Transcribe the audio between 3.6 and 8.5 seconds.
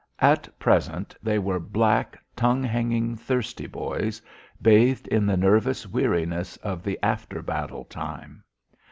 boys, bathed in the nervous weariness of the after battle time.